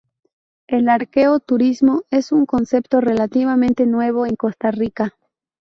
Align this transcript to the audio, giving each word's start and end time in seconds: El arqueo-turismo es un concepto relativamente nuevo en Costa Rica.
El 0.65 0.89
arqueo-turismo 0.89 2.01
es 2.09 2.31
un 2.31 2.47
concepto 2.47 3.01
relativamente 3.01 3.85
nuevo 3.85 4.25
en 4.25 4.35
Costa 4.35 4.71
Rica. 4.71 5.15